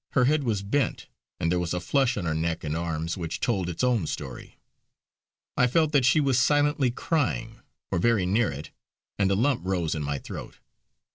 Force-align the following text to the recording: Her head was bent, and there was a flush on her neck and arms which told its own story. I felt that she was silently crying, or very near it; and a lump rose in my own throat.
Her 0.13 0.25
head 0.25 0.43
was 0.43 0.63
bent, 0.63 1.05
and 1.39 1.51
there 1.51 1.59
was 1.59 1.75
a 1.75 1.79
flush 1.79 2.17
on 2.17 2.25
her 2.25 2.33
neck 2.33 2.63
and 2.63 2.75
arms 2.75 3.17
which 3.17 3.39
told 3.39 3.69
its 3.69 3.83
own 3.83 4.07
story. 4.07 4.57
I 5.55 5.67
felt 5.67 5.91
that 5.91 6.05
she 6.05 6.19
was 6.19 6.39
silently 6.39 6.89
crying, 6.89 7.59
or 7.91 7.99
very 7.99 8.25
near 8.25 8.51
it; 8.51 8.71
and 9.19 9.29
a 9.29 9.35
lump 9.35 9.61
rose 9.63 9.93
in 9.93 10.01
my 10.01 10.15
own 10.15 10.21
throat. 10.23 10.57